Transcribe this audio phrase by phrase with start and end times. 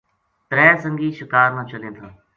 [0.49, 2.07] ترے سنگی شِکار نا چلیں تھا